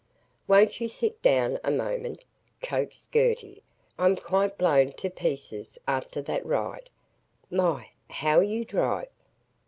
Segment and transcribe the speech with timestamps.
[0.47, 2.23] "Won't you sit down a moment?"
[2.63, 3.61] coaxed Gertie.
[3.99, 6.89] "I'm quite blown to pieces after that ride.
[7.51, 9.09] My, how you drive!"